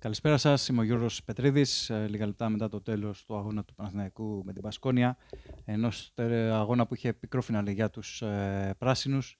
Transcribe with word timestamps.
Καλησπέρα 0.00 0.36
σας. 0.36 0.68
Είμαι 0.68 0.80
ο 0.80 0.82
Γιώργος 0.82 1.24
Πετρίδης. 1.24 1.90
Ε, 1.90 2.06
λίγα 2.08 2.26
λεπτά 2.26 2.48
μετά 2.48 2.68
το 2.68 2.80
τέλος 2.80 3.24
του 3.24 3.36
αγώνα 3.36 3.64
του 3.64 3.74
Παναθηναϊκού 3.74 4.42
με 4.44 4.52
την 4.52 4.62
Πασκόνια. 4.62 5.16
Ενός 5.64 6.12
αγώνα 6.52 6.86
που 6.86 6.94
είχε 6.94 7.12
πικρό 7.12 7.42
φινάλε 7.42 7.70
για 7.70 7.90
τους 7.90 8.22
ε, 8.22 8.74
πράσινους. 8.78 9.36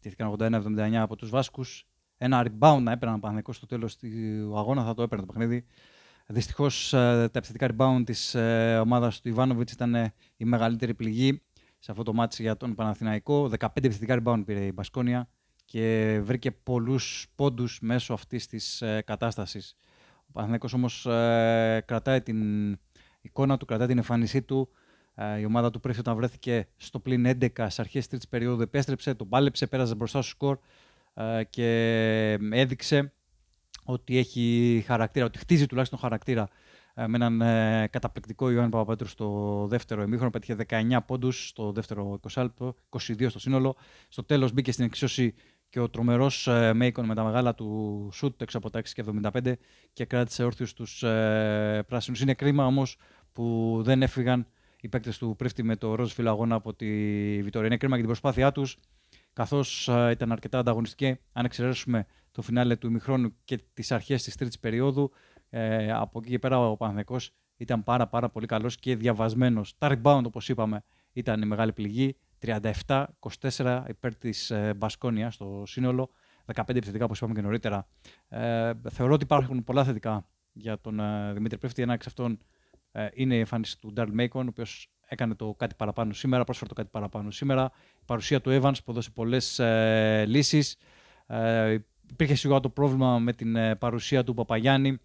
Τήθηκαν 0.00 0.36
81-79 0.38 0.94
από 0.94 1.16
τους 1.16 1.30
Βάσκους. 1.30 1.86
Ένα 2.16 2.46
rebound 2.46 2.78
να 2.82 2.92
έπαιρναν 2.92 3.20
Παναθηναϊκός 3.20 3.56
στο 3.56 3.66
τέλος 3.66 3.96
του 3.96 4.06
αγώνα, 4.56 4.84
θα 4.84 4.94
το 4.94 5.02
έπαιρνε 5.02 5.26
το 5.26 5.32
παιχνίδι. 5.32 5.66
Δυστυχώς 6.26 6.92
ε, 6.92 7.28
τα 7.32 7.38
επιθετικά 7.38 7.68
rebound 7.76 8.02
της 8.04 8.34
ε, 8.34 8.78
ομάδας 8.82 9.20
του 9.20 9.28
Ιβάνοβιτς 9.28 9.72
ήταν 9.72 9.94
ε, 9.94 10.14
η 10.36 10.44
μεγαλύτερη 10.44 10.94
πληγή 10.94 11.42
σε 11.78 11.90
αυτό 11.90 12.02
το 12.02 12.12
μάτι 12.12 12.42
για 12.42 12.56
τον 12.56 12.74
Παναθηναϊκό. 12.74 13.50
15 13.58 13.66
επιθετικά 13.74 14.22
rebound 14.22 14.42
πήρε 14.46 14.64
η 14.64 14.72
Μπασκόνια 14.74 15.28
και 15.64 16.18
βρήκε 16.22 16.50
πολλούς 16.50 17.26
πόντους 17.34 17.80
μέσω 17.80 18.12
αυτής 18.12 18.46
της 18.46 18.82
ε, 18.82 19.02
κατάστασης. 19.06 19.76
Ο 20.32 20.34
Παναθηναϊκός 20.34 20.72
όμως 20.72 21.06
ε, 21.06 21.84
κρατάει 21.86 22.22
την 22.22 22.72
εικόνα 23.20 23.56
του, 23.56 23.64
κρατάει 23.64 23.86
την 23.86 23.96
εμφάνισή 23.96 24.42
του. 24.42 24.68
Ε, 25.14 25.38
η 25.40 25.44
ομάδα 25.44 25.70
του 25.70 25.80
πρέπει 25.80 25.98
όταν 25.98 26.16
βρέθηκε 26.16 26.68
στο 26.76 26.98
πλήν 26.98 27.26
11 27.26 27.66
σε 27.68 27.80
αρχές 27.80 28.08
τρίτης 28.08 28.28
περίοδου 28.28 28.62
επέστρεψε, 28.62 29.14
τον 29.14 29.28
πάλεψε, 29.28 29.66
πέρασε 29.66 29.94
μπροστά 29.94 30.22
στο 30.22 30.30
σκορ 30.30 30.58
ε, 31.14 31.44
και 31.50 31.68
έδειξε 32.50 33.12
ότι 33.84 34.18
έχει 34.18 34.82
χαρακτήρα, 34.86 35.24
ότι 35.24 35.38
χτίζει 35.38 35.66
τουλάχιστον 35.66 35.98
χαρακτήρα 35.98 36.48
ε, 36.94 37.06
με 37.06 37.16
έναν 37.16 37.40
ε, 37.40 37.88
καταπληκτικό 37.90 38.50
Ιωάννη 38.50 38.70
Παπαπέτρου 38.70 39.08
στο 39.08 39.66
δεύτερο 39.68 40.02
ημίχρονο. 40.02 40.30
Πέτυχε 40.30 40.56
19 40.68 40.98
πόντους 41.06 41.48
στο 41.48 41.72
δεύτερο 41.72 42.20
20 42.32 42.48
22 42.90 43.26
στο 43.28 43.38
σύνολο. 43.38 43.76
Στο 44.08 44.24
τέλος 44.24 44.52
μπήκε 44.52 44.72
στην 44.72 44.84
εξίσωση 44.84 45.34
και 45.72 45.80
ο 45.80 45.88
τρομερός 45.88 46.46
ε, 46.46 46.72
Μέικον 46.72 47.04
με 47.04 47.14
τα 47.14 47.24
μεγάλα 47.24 47.54
του 47.54 48.08
σουτ 48.12 48.42
έξω 48.42 48.58
από 48.58 48.70
τα 48.70 48.80
6 48.80 48.82
και 48.84 49.04
75 49.32 49.52
και 49.92 50.04
κράτησε 50.04 50.44
όρθιου 50.44 50.66
τους 50.74 51.02
ε, 51.02 51.84
πράσινους. 51.88 52.20
Είναι 52.20 52.34
κρίμα 52.34 52.66
όμως 52.66 52.96
που 53.32 53.78
δεν 53.84 54.02
έφυγαν 54.02 54.46
οι 54.80 54.88
παίκτες 54.88 55.18
του 55.18 55.34
Πρίφτη 55.38 55.62
με 55.62 55.76
το 55.76 55.94
ροζ 55.94 56.12
φύλλο 56.12 56.30
αγώνα 56.30 56.54
από 56.54 56.74
τη 56.74 56.86
Βιτορία. 57.42 57.66
Είναι 57.66 57.76
κρίμα 57.76 57.96
για 57.96 58.04
την 58.04 58.06
προσπάθειά 58.06 58.52
τους, 58.52 58.78
καθώς 59.32 59.88
ε, 59.88 60.10
ήταν 60.10 60.32
αρκετά 60.32 60.58
ανταγωνιστική. 60.58 61.18
Αν 61.32 61.44
εξαιρέσουμε 61.44 62.06
το 62.32 62.42
φινάλε 62.42 62.76
του 62.76 62.86
ημιχρόνου 62.86 63.34
και 63.44 63.58
τις 63.72 63.92
αρχές 63.92 64.22
της 64.22 64.36
τρίτης 64.36 64.58
περίοδου, 64.58 65.10
ε, 65.50 65.92
από 65.92 66.18
εκεί 66.18 66.30
και 66.30 66.38
πέρα 66.38 66.68
ο 66.68 66.76
Παναθυνικό 66.76 67.16
ήταν 67.56 67.82
πάρα, 67.82 68.06
πάρα 68.06 68.28
πολύ 68.28 68.46
καλός 68.46 68.76
και 68.76 68.96
διαβασμένος. 68.96 69.74
Τα 69.78 69.88
rebound, 69.92 70.22
όπως 70.24 70.48
είπαμε, 70.48 70.84
ήταν 71.12 71.42
η 71.42 71.46
μεγάλη 71.46 71.72
πληγή. 71.72 72.16
37-24 72.42 73.82
υπέρ 73.88 74.14
της 74.14 74.50
ε, 74.50 74.74
Μπασκόνια 74.76 75.30
στο 75.30 75.62
σύνολο. 75.66 76.10
15 76.54 76.68
επιθετικά, 76.68 77.04
όπως 77.04 77.18
είπαμε 77.18 77.34
και 77.34 77.40
νωρίτερα. 77.40 77.86
Ε, 78.28 78.72
θεωρώ 78.90 79.12
ότι 79.12 79.24
υπάρχουν 79.24 79.64
πολλά 79.64 79.84
θετικά 79.84 80.26
για 80.52 80.80
τον 80.80 81.00
ε, 81.00 81.32
Δημήτρη 81.32 81.58
Πέφτη. 81.58 81.82
Ένα 81.82 81.92
εξ 81.92 82.06
αυτών 82.06 82.38
ε, 82.92 83.08
είναι 83.12 83.34
η 83.34 83.38
εμφάνιση 83.38 83.80
του 83.80 83.92
Ντάρλ 83.92 84.10
Μέικον, 84.12 84.46
ο 84.46 84.48
οποίος 84.48 84.90
έκανε 85.12 85.34
το 85.34 85.54
κάτι 85.54 85.74
παραπάνω 85.74 86.12
σήμερα, 86.12 86.44
πρόσφερε 86.44 86.68
το 86.68 86.74
κάτι 86.74 86.88
παραπάνω 86.92 87.30
σήμερα. 87.30 87.70
Η 87.94 88.04
παρουσία 88.06 88.40
του 88.40 88.60
Evans 88.60 88.84
που 88.84 88.90
έδωσε 88.90 89.10
πολλές 89.10 89.58
ε, 89.58 90.24
λύσεις. 90.26 90.76
Ε, 91.26 91.78
υπήρχε 92.10 92.34
σίγουρα 92.34 92.60
το 92.60 92.68
πρόβλημα 92.68 93.18
με 93.18 93.32
την 93.32 93.56
ε, 93.56 93.76
παρουσία 93.76 94.24
του 94.24 94.34
Παπαγιάννη, 94.34 94.98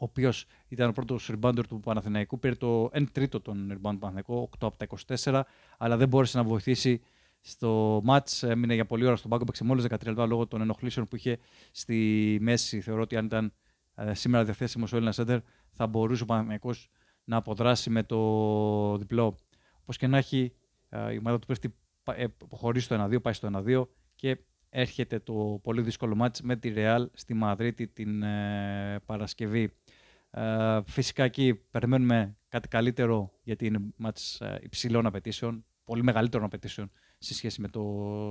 ο 0.00 0.04
οποίος 0.04 0.46
ήταν 0.68 0.88
ο 0.88 0.92
πρώτος 0.92 1.30
rebounder 1.32 1.62
του 1.68 1.80
Παναθηναϊκού. 1.80 2.38
Πήρε 2.38 2.54
το 2.54 2.84
1 2.84 3.04
τρίτο 3.12 3.40
των 3.40 3.70
rebound 3.72 3.92
του 3.92 3.98
Παναθηναϊκού, 3.98 4.48
8 4.58 4.66
από 4.66 4.76
τα 4.76 4.86
24, 5.24 5.42
αλλά 5.78 5.96
δεν 5.96 6.08
μπόρεσε 6.08 6.38
να 6.38 6.44
βοηθήσει 6.44 7.00
στο 7.40 8.02
match. 8.06 8.48
Έμεινε 8.48 8.74
για 8.74 8.86
πολλή 8.86 9.06
ώρα 9.06 9.16
στον 9.16 9.30
πάγκο, 9.30 9.44
παίξε 9.44 9.64
μόλις 9.64 9.84
13 9.84 10.06
λεπτά 10.06 10.26
λόγω 10.26 10.46
των 10.46 10.60
ενοχλήσεων 10.60 11.08
που 11.08 11.16
είχε 11.16 11.38
στη 11.70 12.38
μέση. 12.40 12.80
Θεωρώ 12.80 13.02
ότι 13.02 13.16
αν 13.16 13.24
ήταν 13.24 13.52
ε, 13.94 14.14
σήμερα 14.14 14.44
διαθέσιμος 14.44 14.92
ο 14.92 14.96
Έλληνας 14.96 15.14
Σέντερ, 15.14 15.40
θα 15.70 15.86
μπορούσε 15.86 16.22
ο 16.22 16.26
Παναθηναϊκός 16.26 16.88
να 17.24 17.36
αποδράσει 17.36 17.90
με 17.90 18.02
το 18.02 18.96
διπλό. 18.96 19.36
Όπως 19.80 19.96
και 19.96 20.06
να 20.06 20.18
έχει, 20.18 20.52
ε, 20.88 21.12
η 21.12 21.18
ομάδα 21.18 21.38
του 21.38 21.46
πέφτει 21.46 21.74
χωρίς 22.50 22.86
το 22.86 22.94
1-2, 22.94 23.22
πάει 23.22 23.32
στο 23.32 23.46
1-2 23.46 23.88
και 24.14 24.38
έρχεται 24.70 25.18
το 25.18 25.60
πολύ 25.62 25.82
δύσκολο 25.82 26.14
μάτς 26.14 26.40
με 26.40 26.56
τη 26.56 26.68
Ρεάλ 26.68 27.10
στη 27.12 27.34
Μαδρίτη 27.34 27.88
την 27.88 28.22
ε, 28.22 29.00
Παρασκευή. 29.06 29.72
Ε, 30.30 30.80
φυσικά 30.86 31.24
εκεί 31.24 31.54
περιμένουμε 31.54 32.36
κάτι 32.48 32.68
καλύτερο 32.68 33.32
γιατί 33.42 33.66
είναι 33.66 33.78
μάτς 33.96 34.40
ε, 34.40 34.58
υψηλών 34.62 35.06
απαιτήσεων, 35.06 35.64
πολύ 35.84 36.02
μεγαλύτερων 36.02 36.46
απαιτήσεων 36.46 36.90
σε 37.18 37.34
σχέση 37.34 37.60
με 37.60 37.68
το 37.68 37.82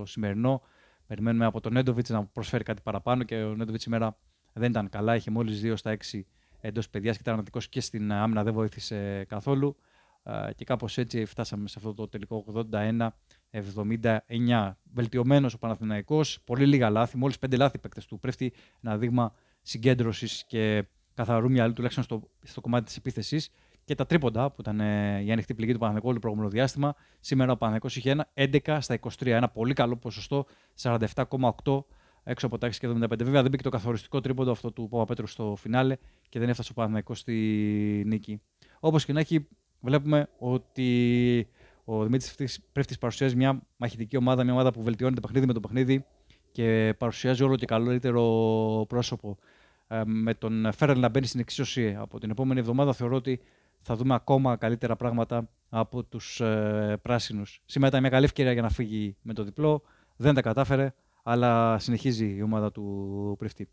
σημερινό. 0.06 0.62
Περιμένουμε 1.08 1.46
από 1.46 1.62
τον 1.62 1.74
Νέντοβιτς 1.74 2.10
να 2.10 2.26
προσφέρει 2.26 2.64
κάτι 2.64 2.82
παραπάνω 2.82 3.24
και 3.24 3.44
ο 3.44 3.56
Νέντοβιτς 3.56 3.84
σήμερα 3.84 4.18
δεν 4.54 4.70
ήταν 4.70 4.90
καλά. 4.90 5.16
Είχε 5.16 5.32
μόλις 5.32 5.62
2 5.64 5.74
στα 5.76 5.98
6 6.12 6.22
εντός 6.60 6.90
παιδιάς 6.90 7.16
και 7.16 7.22
ήταν 7.22 7.34
αρνητικό 7.34 7.60
και 7.70 7.82
στην 7.82 8.12
άμυνα 8.12 8.44
δεν 8.44 8.54
βοήθησε 8.54 9.26
καθόλου. 9.28 9.78
Ε, 10.24 10.54
και 10.56 10.66
κάπως 10.66 10.98
έτσι 10.98 11.26
φτάσαμε 11.26 11.68
σε 11.68 11.76
αυτό 11.78 11.94
το 11.94 12.08
τελικό 12.08 12.46
81 12.72 13.08
79. 13.52 14.72
Βελτιωμένος 14.94 15.54
ο 15.54 15.58
Παναθηναϊκός, 15.58 16.42
πολύ 16.44 16.66
λίγα 16.66 16.90
λάθη, 16.90 17.18
μόλις 17.18 17.40
πέντε 17.40 17.56
λάθη 17.56 17.78
παίκτες 17.80 18.06
του. 18.06 18.20
Πρέπει 18.20 18.54
ένα 18.82 18.98
δείγμα 18.98 19.34
συγκέντρωσης 19.62 20.44
και 20.48 20.88
καθαρού 21.18 21.50
μυαλού, 21.52 21.74
τουλάχιστον 21.74 22.04
στο, 22.04 22.22
στο 22.44 22.62
κομμάτι 22.62 22.86
της 22.86 22.98
επίθεσης. 22.98 23.50
Και 23.84 23.96
τα 23.96 24.06
τρίποντα, 24.06 24.52
που 24.52 24.62
ήταν 24.62 24.80
ε, 24.80 25.22
η 25.26 25.32
ανοιχτή 25.32 25.54
πληγή 25.54 25.72
του 25.72 25.78
Παναθηναϊκού 25.78 26.08
όλο 26.08 26.16
το 26.16 26.22
προηγούμενο 26.22 26.52
διάστημα. 26.54 26.96
Σήμερα 27.20 27.52
ο 27.52 27.58
Παναθηναϊκός 27.58 27.96
είχε 27.96 28.10
ένα 28.10 28.30
11 28.34 28.78
στα 28.80 29.00
23, 29.00 29.26
ένα 29.26 29.50
πολύ 29.50 29.74
καλό 29.74 29.96
ποσοστό, 29.98 30.46
47,8 30.82 31.84
έξω 32.24 32.46
από 32.46 32.58
τα 32.58 32.68
6 32.68 32.72
και 32.72 32.88
75. 32.88 33.08
Βέβαια 33.18 33.42
δεν 33.42 33.52
μπήκε 33.52 33.64
το 33.64 33.70
καθοριστικό 33.70 34.22
τρίποντο 34.22 34.52
αυτό 34.52 34.72
του 34.72 34.88
Παπαπέτρου 34.90 35.28
στο 35.28 35.56
φινάλε 35.58 35.98
και 36.30 36.40
δεν 36.40 36.50
έφτασε 36.50 36.70
ο 36.72 36.74
Παναθηναϊκός 36.74 37.20
στη 37.20 37.34
νίκη. 38.06 38.42
Όπως 38.80 39.06
και 39.06 39.14
να 39.14 39.20
έχει, 39.20 39.48
βλέπουμε 39.80 40.30
ότι 40.38 41.48
ο 41.86 42.04
Δημήτρης 42.04 42.60
Πρέφτης 42.72 42.98
παρουσιάζει 42.98 43.36
μια 43.36 43.62
μαχητική 43.78 44.18
ομάδα, 44.18 44.44
μια 44.44 44.54
ομάδα 44.54 44.72
που 44.72 44.84
βελτιώνει 44.84 45.16
το 45.16 45.22
παιχνίδι 45.22 45.46
με 45.46 45.54
το 45.54 45.60
παιχνίδι 45.60 46.06
και 46.52 46.96
παρουσιάζει 46.98 47.44
όλο 47.44 47.56
και 47.56 47.66
καλύτερο 47.66 48.24
πρόσωπο. 48.88 49.38
Ε, 49.88 50.02
με 50.06 50.34
τον 50.34 50.72
Φέρελ 50.74 51.00
να 51.00 51.10
μπαίνει 51.10 51.26
στην 51.26 51.40
εξίσωση 51.40 51.96
από 52.00 52.20
την 52.20 52.30
επόμενη 52.30 52.60
εβδομάδα, 52.60 52.94
θεωρώ 52.94 53.16
ότι 53.16 53.40
θα 53.82 53.96
δούμε 53.96 54.14
ακόμα 54.14 54.56
καλύτερα 54.56 54.96
πράγματα 54.96 55.50
από 55.70 56.04
τους 56.04 56.40
ε, 56.40 57.00
πράσινους. 57.02 57.62
Σήμερα 57.66 57.88
ήταν 57.88 58.02
μια 58.02 58.10
καλή 58.10 58.26
ευκαιρία 58.26 58.52
για 58.52 58.62
να 58.62 58.70
φύγει 58.70 59.16
με 59.22 59.34
το 59.34 59.44
διπλό. 59.44 59.82
Δεν 60.16 60.34
τα 60.34 60.42
κατάφερε, 60.42 60.94
αλλά 61.24 61.80
συνεχίζει 61.80 62.36
η 62.36 62.42
ομάδα 62.42 62.72
του 62.72 63.36
Πρεφτή. 63.38 63.70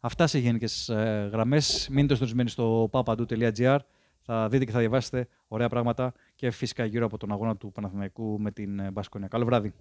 Αυτά 0.00 0.26
σε 0.26 0.38
γενικές 0.38 0.88
ε, 0.88 1.28
γραμμές. 1.32 1.88
Μείνετε 1.90 2.14
στορισμένοι 2.14 2.48
στο 2.48 2.90
papandu.gr 2.92 3.78
θα 4.22 4.48
δείτε 4.48 4.64
και 4.64 4.70
θα 4.70 4.78
διαβάσετε 4.78 5.28
ωραία 5.48 5.68
πράγματα 5.68 6.12
και 6.34 6.50
φυσικά 6.50 6.84
γύρω 6.84 7.06
από 7.06 7.18
τον 7.18 7.32
αγώνα 7.32 7.56
του 7.56 7.72
Παναθηναϊκού 7.72 8.40
με 8.40 8.50
την 8.50 8.92
Μπασκόνια. 8.92 9.28
Καλό 9.28 9.44
βράδυ. 9.44 9.72